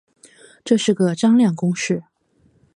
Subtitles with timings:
[0.65, 2.05] 这是个张量公式。